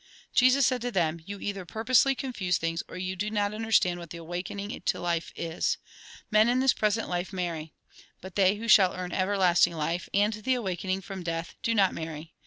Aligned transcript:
"Jesus 0.41 0.65
said 0.65 0.81
to 0.81 0.89
them:" 0.89 1.19
You 1.27 1.39
either 1.39 1.63
purposely 1.63 2.15
confuse 2.15 2.57
things, 2.57 2.81
or 2.87 2.97
you 2.97 3.15
do 3.15 3.29
not 3.29 3.53
understand 3.53 3.99
what 3.99 4.09
the 4.09 4.17
awakening 4.17 4.81
to 4.83 4.99
life 4.99 5.31
is. 5.35 5.77
Men 6.31 6.49
in 6.49 6.59
this 6.59 6.73
present 6.73 7.07
life 7.07 7.31
marry. 7.31 7.75
But 8.19 8.33
they 8.33 8.55
who 8.55 8.67
shall 8.67 8.95
earn 8.95 9.11
everlasting 9.13 9.73
life, 9.73 10.09
and 10.11 10.33
the 10.33 10.55
awakening 10.55 11.01
from 11.01 11.21
death, 11.21 11.53
do 11.61 11.75
not 11.75 11.93
marry. 11.93 12.33